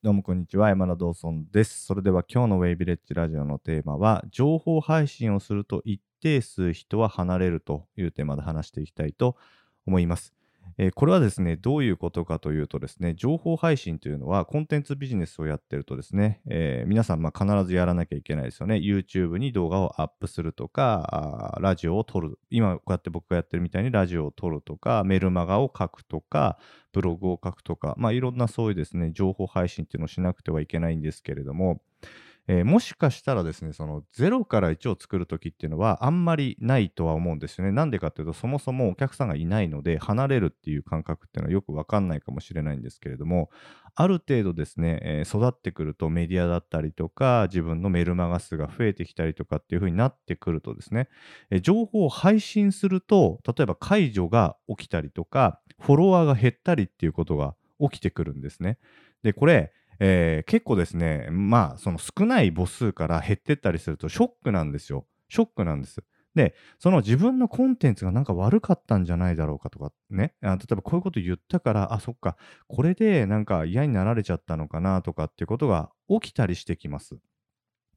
[0.00, 1.84] どうもこんにちは、山田道尊です。
[1.84, 9.36] それでは今日のウェイビレッジラジオのテーマは、情報配信をすると一定数人は離れるというテーマで話していきたいと
[9.86, 10.37] 思います。
[10.80, 18.76] えーこれはですね、どういうことかというとですね、情報配信というのはコンテンツビジネスをやってるとですね、えー皆さんまあ必ずやらなきゃいけないですよね。
[18.76, 22.38] YouTube に動画をアップするとか、ラジオを撮る。
[22.50, 26.58] 今こうやって僕がやってるみたいにラジオを撮るとか、メルマガを書くとか、
[26.92, 31.80] ブログを書くとか、まあ、いろんなそういうですね、情報配信っていうのをしなくてはいけないんですけれども、
[32.50, 37.72] えーもしかしたらですね、その0から1を作るときっていうのはあんまりないとは思うんですよね。
[37.72, 43.50] なんでかっていうと、そもそもお客さんがいないので、離れるっていう感覚っていうのはよくわかんないかもしれないんですけれども、
[43.94, 51.08] ある程度ですね、えー育ってくるとメディアだったりとか、自分のメルマガ数が増えてきたりとかっていう風になってくるとですね、
[51.50, 58.78] えー情報を配信すると、例えば解除が起きたりとか、フォロワーが減ったりっていうことが起きてくるんですね。
[59.22, 65.06] で、これ、えー結構ですね、まあ、その少ない母数から減ってったりするとショックなんですよ。
[65.28, 66.02] ショックなんです。
[66.34, 72.36] で、その自分のコンテンツがなんか悪かったんじゃないだろうかとかね、あ例えばこういうこと言ったから、あ、そっか、
[72.68, 77.18] これでなんか嫌になられちゃったのかなとかっていうことが起きたりしてきます。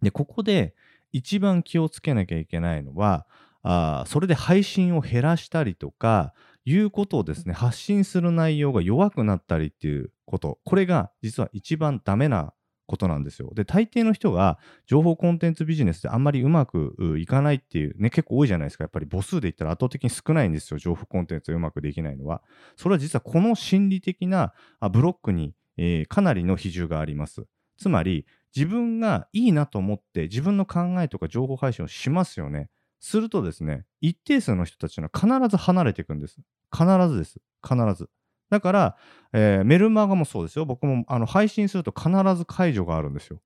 [0.01, 0.73] で、ここで
[1.11, 3.27] 一番気をつけなきゃいけないのは、
[3.63, 6.33] あそれで配信を減らしたりとか、
[6.65, 12.53] いうことをですね、発信する内容が弱くなったりっていうこと、これが実は一番ダメな
[12.87, 13.51] ことなんですよ。
[13.53, 18.83] で、大抵の人が情報コンテンツビジネスであんまりうまくいかないっていうね、結構多いじゃないですか。
[18.83, 20.79] やっぱり母数で言ったら圧倒的に少ないんですよ。
[20.79, 22.41] 情報コンテンツがうまくできないのは。
[22.75, 24.53] それは実はこの心理的な
[24.91, 27.45] ブロックに、えーかなりの比重があります。
[27.77, 32.69] つまり、自分がいいなと思って自分の考えとか情報配信をしますよね。
[32.99, 36.37] するとですね、一定数の人たちは必ず離れていくんです。
[36.71, 37.41] 必ずです。
[37.63, 38.09] 必ず。
[38.51, 38.97] だから、
[39.33, 40.65] えーメルマガもそうですよ。
[40.65, 43.39] 僕もあの配信すると必ず解除があるんですよ。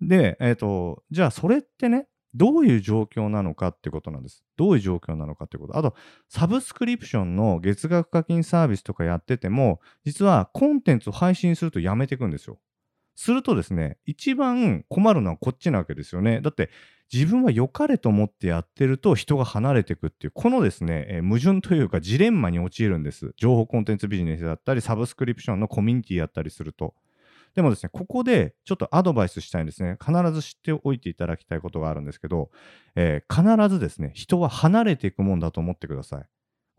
[0.00, 4.44] で、えっ、と、じゃあそれってね、どういう状況なのかってことなんです。
[4.56, 5.76] どういう状況なのかってこと。
[5.76, 5.96] あと、
[6.28, 12.58] サブスクリプションの月額課金サービスとかやってても、実はコンテンツを配信するとやめていくんですよ。
[13.20, 16.40] するとですね、一番困るのはこっちなわけですよね。
[16.40, 16.70] だって、
[17.12, 23.34] 自分は良かれと思ってやってると人が離れていくっていう、このですね、えー矛盾というかジレンマに陥るんです。
[23.36, 26.94] 情報コンテンツビジネスだったり、サブスクリプションのコミュニティやったりすると。
[27.54, 29.98] でもですね、ここでちょっとアドバイスしたいんですね。
[30.02, 32.50] 必ず知っておいていただきたいことがあるんですけど、
[32.96, 36.24] えー必ずですね、人は離れていくもんだと思ってください。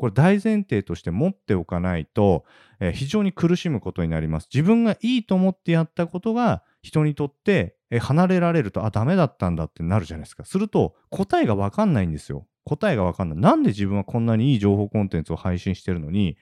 [0.02, 2.44] これ大前提として持っておかないと、
[2.80, 4.50] えー非常に苦しむことになります。
[4.52, 10.44] 自分がいいと思ってやったことが人にとって、えー離れられると、あ、ダメだったんだってなるじゃないですか。
[10.44, 12.48] すると答えがわかんないんですよ。
[12.66, 13.38] 答えがわかんない。
[13.38, 16.36] なんで自分はこんなにいい情報コンテンツを配信してるのに、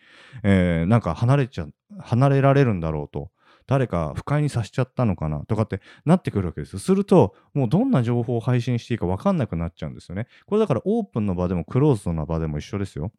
[0.44, 1.68] えーなんか離れちゃ、
[2.00, 3.30] 離れられるんだろうと。
[3.68, 6.80] 誰か不快にさせちゃったのかなとかってなってくるわけです。
[6.80, 10.28] すると、もうどんな情報を配信していいか分かんなくなっちゃうんですよね。
[10.46, 13.12] これだからオープンの場でもクローズドな場でも一緒ですよ。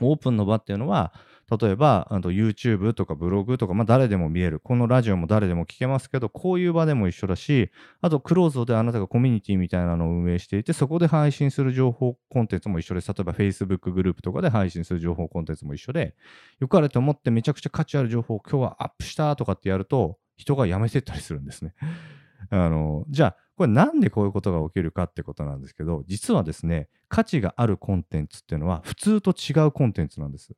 [0.00, 1.12] オープンの場っていうのは、
[1.60, 4.60] 例えば、あと YouTube とかブログとか、まあ誰でも見える。
[4.60, 7.70] このラジオも誰でも聞けますけど、こういう場でも一緒だし、
[8.02, 13.08] あとクローズドであなたがコミュニティみたいなのを運営していて、そこで配信する情報コンテンツも一緒です。
[13.08, 16.14] 例えば Facebook グループとかで配信する情報コンテンツも一緒で、
[16.60, 21.72] よかれと思ってめちゃくちゃ価値ある情報を今日はアップしたとかってやると、人が辞めてったりするんですね。
[22.50, 30.52] あの、じゃあ、これなんでこういうことが起きるかってことなんですけど、実はですね、価値があるコンテンツっていうのは普通と違うコンテンツなんです。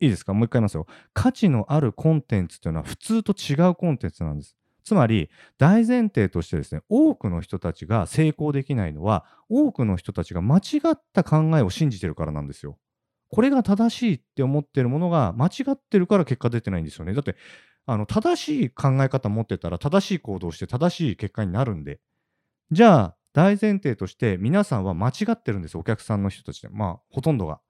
[0.00, 0.34] いいですか？
[0.34, 0.86] もう一回言いますよ。
[1.14, 4.54] 価値のあるコンテンツっていうのは普通と違うコンテンツなんです。
[4.84, 10.60] つまり、大前提としてですね、多くの人たちが成功できないのは、多くの人たちが間違
[10.92, 12.78] った考えを信じてるからなんですよ。
[13.28, 17.14] これが正しいって思ってるものが間違ってるから結果出てないんですよね。
[17.14, 17.36] だって、
[17.86, 22.00] あの正しい考え方持ってたら正しい行動して正しい結果になるんで。
[22.70, 26.68] じゃあ、大前提として皆さんは間違ってるんですお客さんの人たちで。
[26.68, 27.60] まあ、ほとんどが。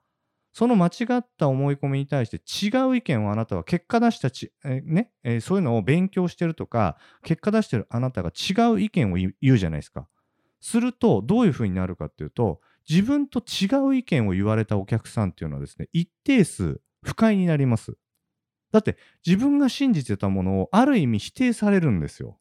[0.52, 10.08] その間違った思い込みに対して違う意見をあなたは結果出したち、えーねえーそういうのを勉強してるとか、結果出してるあなたが違う意見を言うじゃないですか。
[10.60, 17.96] すると、どういうふうになるかっていうと、自分と違う意見を言われたお客さんっていうのはですね、一定数不快になります。
[18.72, 22.38] だって、自分が信じてたものをある意味否定されるんですよ。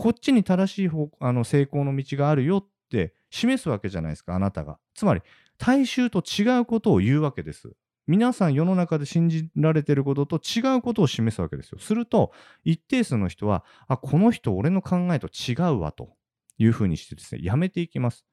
[0.00, 4.78] こっちに正しい方あの成功の道があるよって示すわけじゃないですか、あなたが。
[4.94, 5.20] つまり、
[5.58, 7.72] 大衆と違うことを言うわけです。
[8.06, 11.78] 皆さん世の中で信じられてることと違うことを示すわけですよ。
[11.78, 12.32] すると、
[12.64, 16.16] 一定数の人は、あ、この人俺の考えと違うわと
[16.56, 18.24] いうふうにしてですね、やめていきます。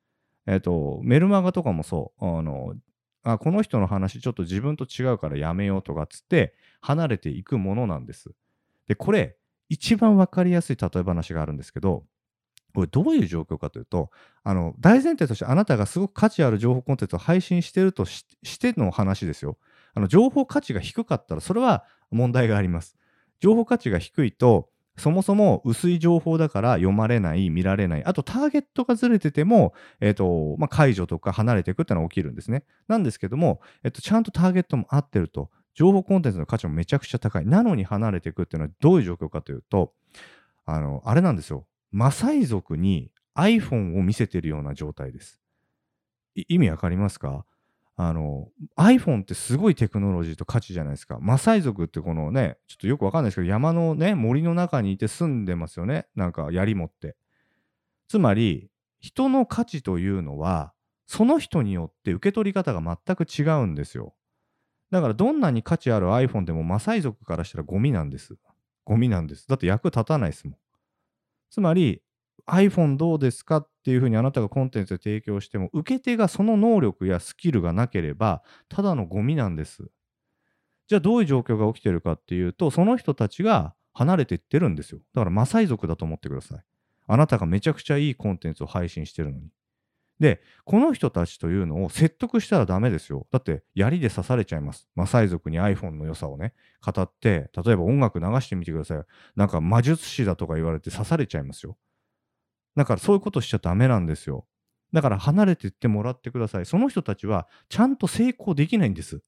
[0.46, 2.76] えっ、と、メルマガとかもそう、あの、
[3.24, 8.32] あ、この人の話ちょっと自分と違うからやめようとかっつって離れていくものなんです。
[8.88, 9.36] で、これ、
[9.70, 12.04] 一番わかりやすい例え話があるんですけど、
[12.74, 14.12] これどういう状況かというと、
[14.44, 18.24] あの、大前提としてあなたがすごく価値ある情報コンテンツを配信してるとし
[18.60, 19.58] ての話ですよ。
[19.96, 22.96] あの、情報価値が低かったら、それは問題があります。
[23.40, 28.06] 情報価値が低いと、そもそも薄い情報だから読まれない、見られない。
[28.06, 32.64] あと、ターゲットがずれてても、えっ、と、まあ、解除とか離れていくっていうのは起きるんですね。
[32.88, 35.50] なんですけども、えっ、と、ちゃんとターゲットも合ってると。
[35.78, 37.46] 情報コンテンツの価値もめちゃくちゃ高い。
[37.46, 39.94] なのに離れていくっていうのはどういう状況かというと、
[40.66, 41.68] あの、あれなんですよ。
[41.92, 45.40] マサイ族に iPhone を見せてるような状態です。
[46.34, 47.46] 意味わかりますか？
[47.96, 51.20] あの、iPhone ってすごいテクノロジーと価値じゃないですか。
[51.22, 56.08] マサイ族ってこのね、ちょっとよくわかんないですけど、山のね、森の中にいて住んでますよね。
[56.16, 57.16] なんか槍持って。
[58.08, 60.74] つまり、人の価値というのは、
[61.06, 64.16] その人によって受け取り方が全く違うんですよ。
[64.92, 68.38] だからどんなに価値ある iPhone でもマサイ族からしたらゴミなんです。
[68.86, 69.48] ゴミなんです。
[69.48, 70.58] だって役立たないですもん。
[71.50, 72.02] つまり、
[72.48, 79.90] iPhone どうですかっていうふうにあなたがコンテンツで提供しても、受け手がその能力やスキルがなければ、ただのゴミなんです。
[80.88, 85.02] じゃあどういう状況が起きてるかっていうと、その人たちが離れていってるんですよ。
[85.14, 86.64] だからマサイ族だと思ってください。
[87.08, 89.50] あなたがめちゃくちゃいいコンテンツを配信してるのに。
[90.20, 93.28] で、この人たちというのを説得したらダメですよ。
[93.32, 94.88] だって、槍で刺されちゃいます。
[94.96, 96.54] マサイ族に iPhone の良さをね、
[96.84, 99.02] 語って、例えば音楽流してみてください。
[99.36, 101.78] なんか魔術師だとか言われて刺されちゃいますよ。
[102.76, 104.46] だからそういうことしちゃダメなんですよ。
[104.94, 106.66] だから離れていってもらってください。
[106.66, 109.22] その人たちはちゃんと成功できないんです。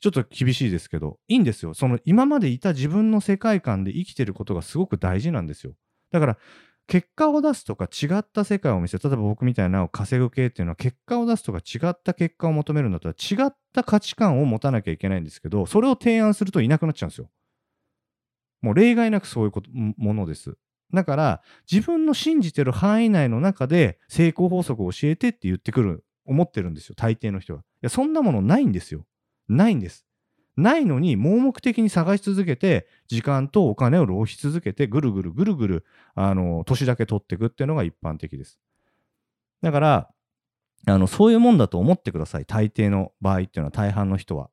[0.00, 1.74] ちょっと厳しいですけど、いいんですよ。
[1.74, 5.74] その今までいた自分の世界観で生きてることがすごく大事なんですよ。
[6.10, 6.38] だから
[6.90, 9.08] 結果を出すとか違った世界を見せる。
[9.08, 17.30] 例えば僕みたいなを稼ぐ系っていうのは結果を出すとか違った結果を求めるんだったら違った価値観を持たなきゃいけないんですけど、それを提案するといなくなっちゃうんですよ。
[18.60, 20.56] もう例外なくそういうことものです。
[20.92, 27.60] だから、自分の信じてる範囲内の中で成功法則を教えてって言ってくる、思ってるんですよ、大抵の人は。
[27.60, 29.06] いや、そんなものないんですよ。
[29.48, 30.04] ないんです。
[30.56, 38.58] ないのに、盲目的に探し続けて、時間とお金を浪費続けて、ぐるぐるぐるぐる、あの、年だけ取っていくっていうのが一般的です。
[39.62, 40.10] だから、
[40.86, 42.46] あの、そういうもんだと思ってください。
[42.46, 44.50] 大抵の場合っていうのは、大半の人は。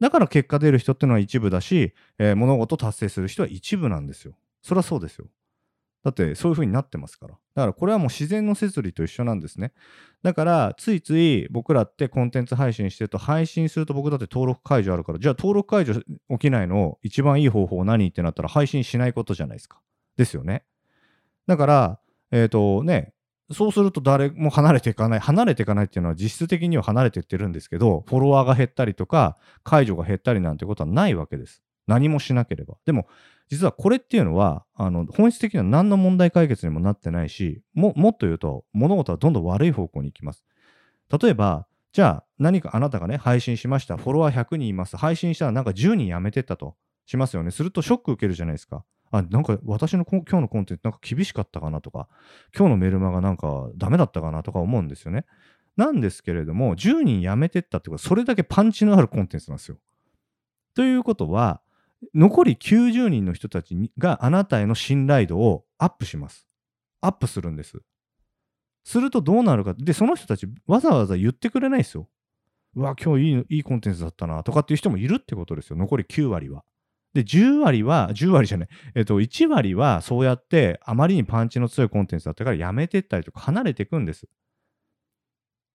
[0.00, 4.34] だから結果出る人っていうのは一部だし、えー、物事達成する人は一部なんですよ。
[4.62, 5.26] そりゃそうですよ。
[6.06, 7.34] だってそういう風になってますから。
[7.56, 9.72] だからこれはもう自然の摂理と一緒なんですね。
[10.22, 19.80] だからついつい僕らってコンテンツ配信してると配信すると僕だって登録解除あるからじゃあ登録解除起きないの一番いい方法何ってなったら配信しないことじゃないですか。
[20.16, 20.62] ですよね。
[21.48, 21.98] だから
[22.30, 23.12] えっ、ー、とね
[23.50, 25.18] そうすると誰も離れていかない。
[25.18, 31.62] 離れていかないっていうのは実質的には離れていってるんですけど、フォロワーが減ったりとか、解除が減ったりなんてことはないわけです。
[31.86, 32.76] 何もしなければ。
[32.84, 33.06] でも、
[33.48, 40.44] 実はこれっていうのは、あの、本質的には何の問題解決にもなってないし、も、もっと言うと、物事はどんどん悪い方向に行きます。
[41.20, 43.96] 例えば、じゃあ、何かあなたがね、配信しました。
[43.96, 44.96] フォロワー100人います。
[44.96, 46.76] 配信したらなんか10人辞めてったと
[47.06, 47.50] しますよね。
[47.50, 48.84] するとショック受けるじゃないですか。
[49.12, 52.08] あ、なんか私の今日のコンテンツなんか厳しかったかなとか、
[52.56, 55.24] 今日のメルマガなんかダメだったかなとか思うんですよね。
[55.76, 59.78] なんですけれども、10人辞めてったってことは、それだけパンチのあるコンテンツなんですよ。
[60.74, 61.60] ということは、
[62.14, 66.46] 残り90人の人たちがあなたへの信頼度をアップします。
[67.00, 67.78] アップするんです。
[68.84, 69.74] するとどうなるか。
[69.74, 72.08] で、その人たちわざわざ言ってくれないですよ。
[72.76, 75.76] うわ、今日いいいいコンテンツだったなとかっていう人もいるってことですよ。
[75.76, 76.62] 残り9割は。
[77.14, 84.28] で、10割は、10割じゃない、えっと、1割はそうやってあまりにパンチの強いコンテンツだったからやめてったりとか離れていくんです。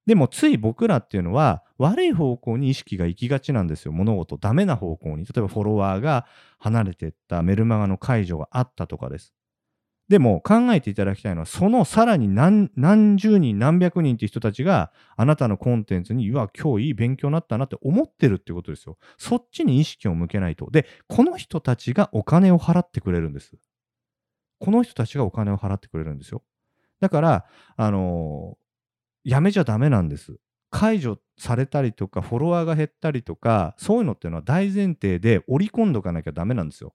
[0.06, 3.92] でもつい僕らっていうのは悪い方向に意識が行きがちなんですよ。
[3.92, 5.26] 物事、ダメな方向に。
[5.26, 6.26] 例えばフォロワーが
[6.58, 9.34] 離れてったメルマガの解除があったとかです。
[10.12, 18.98] でも考えていただきたいのは、そのさらに何十人、何百人っていう人たちがあなたのコンテンツに、うわ、今日いい勉強になったなって思ってるってことですよ。
[19.18, 20.70] そっちに意識を向けないと。
[20.70, 23.54] で、この人たちがお金を払ってくれるんです。
[24.60, 26.44] この人たちがお金を払ってくれるんですよ。
[27.00, 27.46] だから、
[27.78, 28.58] あの
[29.24, 30.38] やめちゃダメなんです。
[30.70, 36.94] 解除されたりとか、フォロワーが減ったりとか、そういうのっていうのは大前提で織り込んどかなきゃダメなんですよ。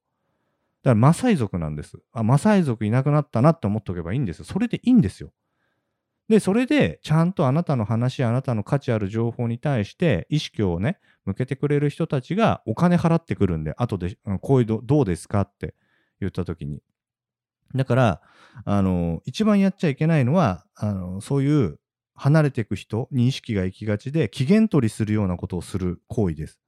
[0.83, 1.99] だからマサイ族なんです。
[2.13, 4.45] あ、マサイ族いなくなったなって思っておけばいいんです。
[4.45, 5.33] それでいいんですよ。
[6.29, 15.75] で、それでちゃんとあなたの話、あなたの価値ある情報に対して意識をね、向けてくれる人たちがお金払ってくるんで、後で、こういうどうですかって
[16.21, 16.83] 言った時に。
[17.75, 18.23] だから、
[18.65, 21.79] あの、一番やっちゃいけないのは、あの、そういう
[22.17, 26.59] 離れていく人に意識が行きがちで、期限取りするようなことをする行為です。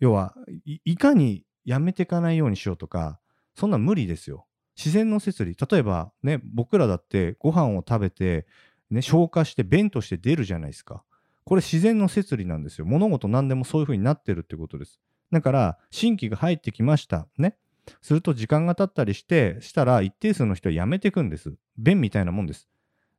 [0.00, 0.34] 要は、
[0.64, 3.20] いかにやめていかないようにしようとか、
[3.54, 4.46] そんな無理ですよ。
[4.76, 5.54] 自然の摂理。
[5.54, 8.46] 例えばね、僕らだってご飯を食べて、
[8.90, 11.04] ね、消化して便として出るじゃないですか。
[11.44, 12.86] これ自然の摂理なんですよ。
[12.86, 15.00] 物事何でもそういう風になってるってことです。
[15.30, 17.28] だから、新規が入ってきました。
[17.36, 17.56] ね。
[18.02, 21.54] すると時間が経ったりして、したら一定数の人は辞めていくんです。
[21.76, 22.68] 便みたいなもんです。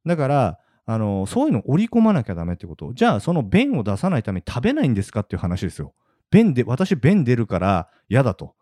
[0.06, 2.94] だから、あのそういうのを織り込まなきゃダメってこと？
[2.94, 5.94] じゃあ、その便を出さないために食べないんですかっていう話ですよ。
[6.32, 8.56] 便で、私便出るから嫌だと。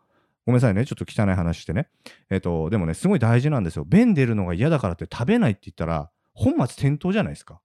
[0.46, 0.86] ごめんなさいね。
[0.86, 1.88] ちょっと汚い話してね。
[2.30, 3.86] えっと、でもね、すごい大事なんですよ。
[3.86, 7.62] 便出るのが嫌だからって食べないって言ったら、本末転倒じゃないですか。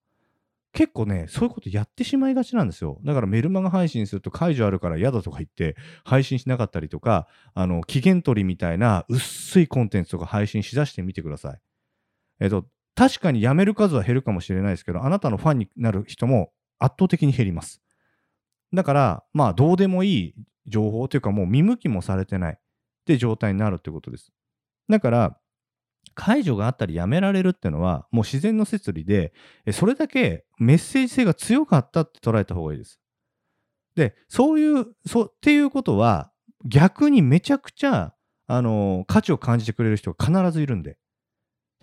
[0.72, 2.98] 結構ね、そういうことやってしまいがちなんですよ。
[3.04, 11.60] だからメルマガ配信すると解除あるから嫌だとか言って配信しなかったりとか、あの、期限取りみたいな薄いコンテンツとか配信しだしてみてください。
[12.40, 17.82] えっと、確かに辞める数は減るかもしれないですけど、あなたのファンになる人も圧倒的に減ります。
[18.72, 20.34] だから、まあ、どうでもいい
[20.66, 22.60] 情報というか、もう見向きもされてないっ
[23.04, 24.32] て状態になるってことです。
[24.88, 25.38] だから、
[26.14, 29.32] 解除があったりやめられるっていうのは、もう自然の摂理で、
[29.72, 33.00] それだけメッセージ性が強かったって捉えた方がいいです。
[33.96, 36.30] で、そういう、そうっていうことは、
[36.64, 38.14] 逆にめちゃくちゃ、
[38.46, 40.98] あの価値を感じてくれる人が必ずいるんで。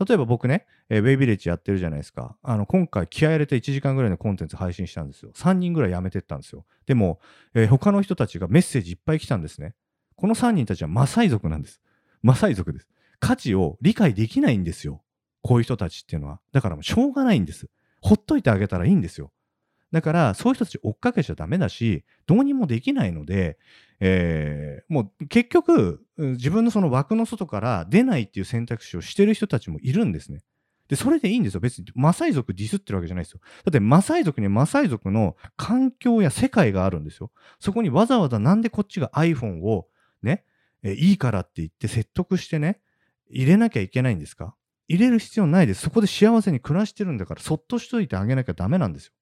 [0.03, 2.35] 例えば僕ね、えー、ウェイビレッジやってるじゃないですか。
[2.41, 5.31] あの、今回気合入れて1時間ぐらいのコンテンツ配信したんですよ。
[5.35, 6.65] 3人ぐらいやめてったんですよ。
[6.87, 7.19] でも、
[7.53, 9.75] えー、他の人たちがメッセージいっぱい来たんですね。
[10.15, 11.81] この3人たちはマサイ族なんです。
[12.23, 12.87] マサイ族です。
[13.19, 15.03] 価値を理解できないんですよ。
[15.43, 16.39] こういう人たちっていうのは。
[16.51, 17.69] だからもうしょうがないんです。
[18.01, 19.31] ほっといてあげたらいいんですよ。
[19.91, 23.57] だから、そういう人たち追っかけちゃダメだし、どうにもできないので、
[23.99, 30.41] えー、もう結局、自分のその枠の外から出ないっていう選択肢をしてる人たちもいるんですね。
[30.87, 31.59] で、それでいいんですよ。
[31.59, 33.39] 別にマサイ族ディスってるわけじゃないですよ。
[33.63, 37.31] だってマサイ族にマサイ族の環境や世界があるんですよ。
[37.59, 39.87] そこにわざわざなんでこっちが iPhone を
[40.21, 40.43] ね、
[40.83, 42.81] えいいからって言って説得してね、
[43.29, 44.55] 入れなきゃいけないんですか？
[44.89, 45.81] 入れる必要ないです。
[45.83, 49.13] そこで幸せに暮らしてるんだから、そっとしといてあげなきゃダメなんですよ。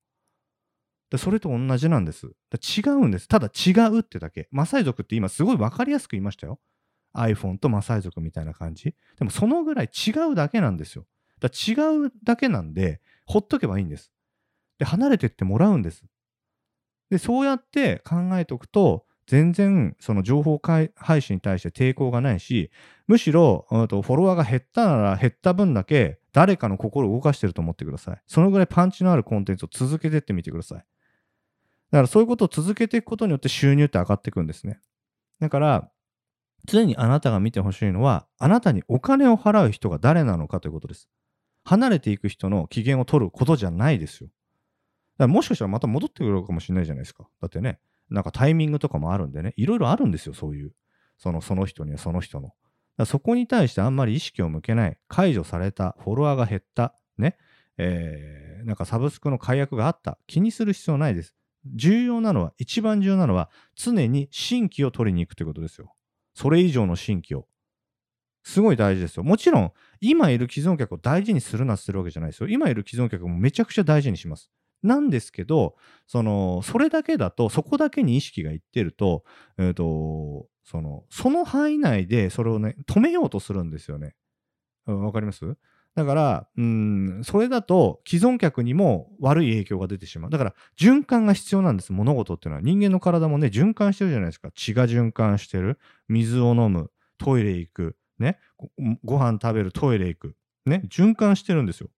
[1.09, 2.27] でそれと同じなんです。
[2.53, 3.27] 違うんです。
[3.27, 4.47] ただ違うってだけ。
[4.51, 6.59] マサイ族って今すごい分かりやすく言いましたよ。
[7.15, 8.95] iPhone とマサイ族みたいな感じ。
[9.17, 11.05] でもそのぐらい違うだけなんですよ。
[11.39, 11.73] だ違
[12.07, 14.11] うだけなんで、ほっとけばいいんです。
[14.77, 16.03] で、離れてってもらうんです。
[17.09, 22.71] で、そうやって考えておくと、全然その情報配信に対して抵抗がないし、
[23.07, 28.21] むしろ、フォロワーが減ったなら減った分だけ誰かの心を動かしてると思ってください。
[28.27, 30.85] そのぐらいパンチのあるコンテンツを続けてってみてください。
[31.91, 34.79] だからそういうことを続けていくことによって収入って上がっていくんですね。
[35.39, 35.91] だから、
[36.65, 41.09] 常にあなたが見てほしいのは、あなたにお金を払う人が誰なのかということです。
[41.63, 44.29] 離れていく人の機嫌を取ることじゃないですよ。
[45.17, 47.27] だからもしかしたらまた戻ってくるかもしれないじゃないですか。
[47.41, 47.79] だってね、
[48.09, 50.73] なんかタイミングとかもあるんでね、いろいろあるんですよ、そういう。
[51.17, 52.53] そのその人にはその人の。
[52.97, 57.37] だそこに対してあんまり意識を向けない、解除された、フォロワーが減った、ね、
[57.77, 61.35] えー、なんかサブスクの解約があった、気にする必要ないです。
[61.65, 65.93] 重要なのは、一番重要なのは、常に新規を取りに行くということですよ。
[66.33, 67.47] それ以上の新規を。
[68.43, 69.23] すごい大事ですよ。
[69.23, 72.49] もちろん、今いる既存客を大事にするなするわけじゃないですよ。
[72.49, 74.49] 今いる既存客もめちゃくちゃ大事にします。
[74.81, 75.75] なんですけど、
[76.07, 79.23] その、それだけだと、そこだけに意識がいってると、
[79.57, 84.15] えっ、ー、と、その、その範囲内でそれをね、止めようとするんですよね。
[84.85, 85.57] わかります？
[85.99, 90.31] だから、うん、それだと既存客にも悪い影響が出てしまう。
[90.31, 92.61] だから循環が必要なんです、物事っていうのは。
[92.61, 94.49] 人間の体もね、循環してるじゃないですか。
[94.55, 95.77] 血が循環してる。
[96.07, 96.89] 水を飲む。
[97.17, 97.97] トイレ行く。
[98.17, 98.39] ね。
[99.03, 99.73] ご飯食べる。
[99.73, 100.35] トイレ行く。
[100.65, 100.83] ね。
[100.89, 101.89] 循環してるんですよ。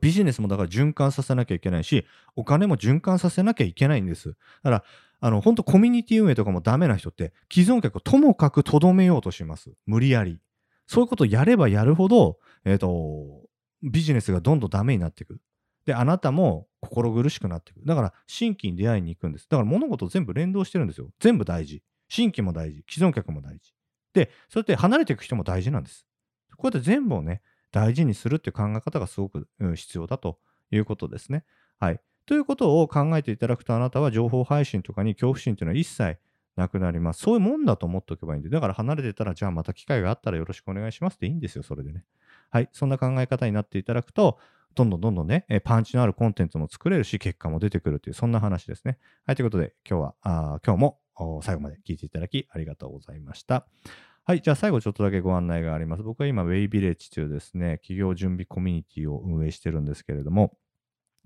[0.00, 4.30] ビジネスもだから循環させなきゃいけないし、お金も循環させなきゃいけないんです。
[4.30, 4.84] だから、
[5.20, 9.70] あの、本当コミュニティ運営とかもダメな人って、既存客をともかくとどめようとします。
[9.86, 10.40] 無理やり。
[10.86, 13.42] そういうことをやればやるほど、えっ、ー、と、
[13.82, 15.40] ビジネスがどんどんダメになっていく。
[15.86, 17.80] で、あなたも心苦しくなっていく。
[17.84, 19.48] だから、新規に出会いに行くんです。
[19.48, 21.10] だから、物事全部連動してるんですよ。
[21.18, 21.82] 全部大事。
[22.08, 22.84] 新規も大事。
[22.88, 23.72] 既存客も大事。
[24.12, 26.06] で、そうやって離れていく人も大事なんです。
[26.56, 30.38] こうやって全部をね、大事にするっていう考え方がすごく、うん、必要だと
[30.70, 31.44] いうことですね。
[31.78, 32.00] はい。
[32.26, 36.18] ということを考えていただくと、あなたは情報配信とかに恐怖心というのは一切
[36.56, 37.20] なくなります。
[37.20, 42.04] そういうもんだと思っておけばいいんで、だから離れてたら、じゃあまた機会があったらよろしくお願いしますっていいんですよ、それでね。
[42.50, 42.68] はい。
[42.72, 44.38] そんな考え方になっていただくと、
[44.74, 48.98] どんどんどんどんね、パンチのあるコンテンツも作れるし、結果も出てくるという、そんな話ですね。
[49.26, 49.36] はい。
[49.36, 51.00] ということで、今日は、あ今日も
[51.42, 53.66] 最後まで聞いていただきありがとうございました。
[54.24, 54.40] はい。
[54.40, 56.02] じゃあ最後ちょっとだけご案内があります。
[56.02, 60.56] 僕は今、ウェイビレッジというですね、企業準備コミュニティを運営してるんですけれども、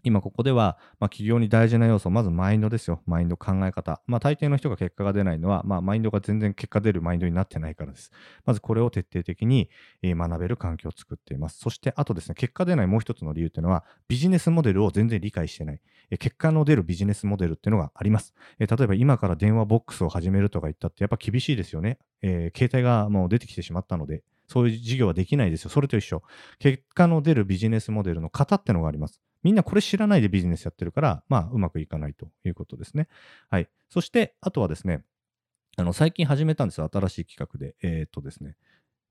[0.04, 3.02] 今ここでは、まあ、企業に大事な要素、まずマインドですよ。
[3.06, 4.02] マインド考え方。
[4.06, 8.10] まあ、大抵の人が結果が出ないのは、まあ、マインドが全然結果出るマインドになってないからです。
[8.44, 9.70] まずこれを徹底的に
[10.02, 11.58] 学べる環境を作っています。
[11.58, 15.80] そして、あとですね、結果出ないもう一つの理由っていうのは、ビジネスモデルを全然理解してない。
[16.18, 18.34] 結果の出るビジネスモデルっていうのがあります。
[18.58, 21.98] 例えば今から電話ボックスを始めるとか言ったってやっぱ厳しいですよね。
[22.22, 25.70] えー、携帯がもう出てきてしまったので、そういう事業はできないですよ。
[25.70, 26.22] それと一緒。
[26.58, 29.20] 結果の出るビジネスモデルの型ってのがあります。
[29.42, 33.08] みんなこれ知らないでビジネスやってるから、まあ、うまくいかないということですね。
[33.50, 33.68] はい。
[33.88, 35.04] そして、あとはですね、
[35.76, 36.90] あの、最近始めたんですよ。
[36.92, 37.74] 新しい企画で。
[37.82, 38.56] えー、っとですね、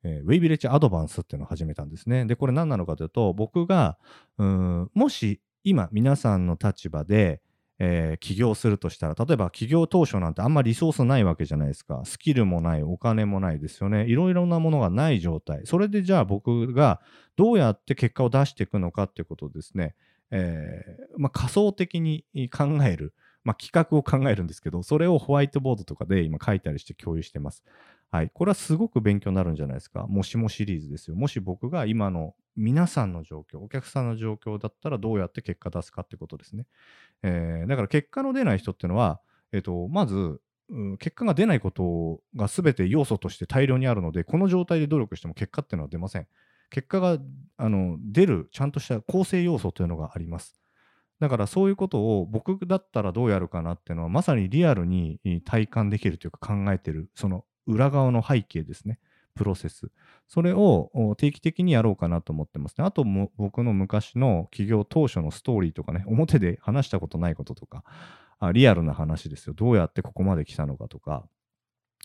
[0.03, 2.25] えー、ウェイビレッジアドバンスっていうのを始めたんですね。
[2.25, 3.97] で、これ何なのかというと、僕が、
[4.37, 7.41] うん、もし今皆さんの立場で、
[7.83, 12.03] えー、起業するとしたら、例えば起業当初なんてあんまりリソースないわけじゃないですか。
[12.05, 14.05] スキルもない、お金もないですよね。
[14.05, 15.61] いろいろなものがない状態。
[15.65, 17.01] それでじゃあ僕が
[17.35, 19.95] どうやって結果を出していくのかっていうことですね。
[20.31, 23.13] えー、まあ、仮想的に考える。
[23.43, 27.63] まあ、企画を考えるんですけど、それをホワイトボードとかで今書いたりして共有してます。
[28.11, 28.29] はい。
[28.33, 30.05] これはすごく勉強になるんじゃないですか。
[30.07, 31.15] もしもシリーズですよ。
[31.15, 36.67] もし僕が今の皆さんの状況、お客さんの状況だったらどうやって結果出すかってことですね。
[37.23, 39.21] えー、だから結果の出ない人っていうのは、
[39.53, 40.39] えっ、ー、と、まず、
[40.99, 46.27] 結果が出ないことが全て要素として大量にあるので、この状態で努力しても結果っていうのは出ません。
[46.71, 47.19] 結果が
[47.57, 50.59] あの出るちゃんとした構成要素というのがあります。
[51.19, 58.97] だからそういうことを僕だったらどうやるかなっていうのはまさにリアルに体感できるというか考えてるその裏側の背景ですね。
[59.35, 59.91] プロセス。
[60.27, 62.85] それを定期的にやろうかなと思ってますね。
[62.85, 67.83] あとも僕の昔の企業当初のストーリーとかね、表で話したことないこととか、
[68.39, 69.53] あリアルな話ですよ。
[69.53, 71.25] どうやってここまで来たのかとか、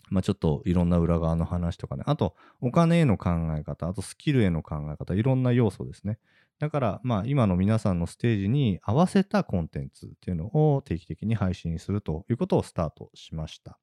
[0.09, 6.19] まあ、ちょっといろんな裏側の話とかね、あとお金への考え方、あとスキルへの考え方、いろんな要素ですね。
[6.59, 13.77] だから、まあ、今の皆さんのステージに合わせたコンテンツっていうのを定期的に配信するということをスタートしました。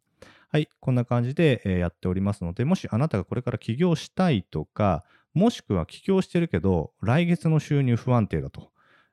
[0.49, 5.05] はい、こんな感じで、やっておりますので、もしあなたがこれから起業したいとか、
[5.35, 8.71] もしくは起業してるけど、来月の収入不安定だと、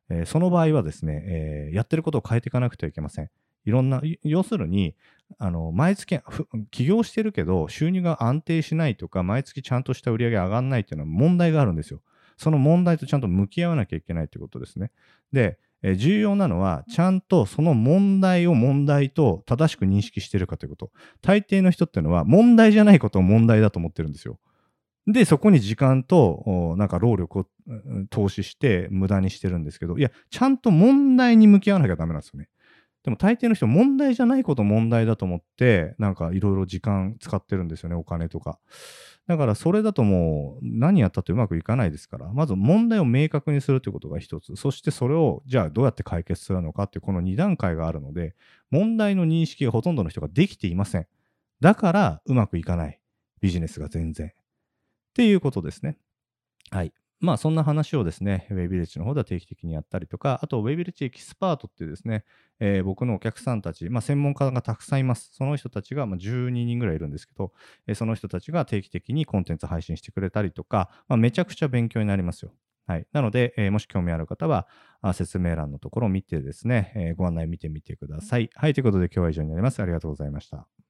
[0.09, 3.29] えー、その場合はですね、えー、やってることを変えていかなくてはいけません。
[3.65, 4.95] いろんな、要するに、
[5.37, 6.19] あの毎月
[6.71, 12.01] 起業してるけど収入が安定しないとか毎月ちゃんとした売り上げ上がらないっていうのは問題があるんですよ。
[12.37, 14.91] その問題とちゃんと向き合わなきゃいけないということですね。
[15.31, 20.91] で、え重要なのはちゃんとその問題を問題と正しく認識してるかということ。
[21.21, 24.39] 大抵の人っていうのは問題じゃないことを問題だと思ってるんですよ。
[25.07, 27.45] で、そこに時間と、なんか労力を
[28.11, 32.49] 投資して無駄にしてるんですけど、いや、ちゃんと問題に向き合わなきゃダメなんですよね。
[33.03, 38.59] でも大抵の人問題じゃないこと問題だと思ってなんかいろいろ時間使ってるんですよねお金とか。
[39.27, 42.31] だからそれだともう何やったってうまくいかないですから。
[42.33, 44.55] まず問題を明確にするということが一つ。
[44.55, 48.35] そしてそれをじゃあどうやって解決するのかっていうこの2段階があるので
[48.69, 51.07] 問題の認識がほとんどの人ができていません。
[51.59, 52.99] だからうまくいかない。
[53.39, 54.27] ビジネスが全然。
[54.27, 54.31] っ
[55.13, 55.97] ていうことですね。
[56.69, 56.93] はい。
[57.21, 62.25] まあそんな話をですね、ウェイビレッジの方では定期的にやったりとか、あとウェイビレッジエキスパートっていうですね、
[62.59, 65.29] えー、僕のお客さんたち、まあ専門家がたくさんいます。
[65.33, 67.53] その人たちが、まあ、12人ぐらいいるんですけど、
[67.85, 72.53] えー、その人たちが定期的にコンテンツ配信してくれたりとか、まあ、めちゃくちゃ勉強になりますよ。
[72.87, 73.05] はい。
[73.13, 74.67] なので、えー、もし興味ある方は、
[75.01, 78.49] あ説明欄のところを見てですね、え、ご案内見てみてください。
[78.55, 78.73] はい。
[78.73, 79.79] ということで今日は以上になります。
[79.81, 80.80] ありがとうございました。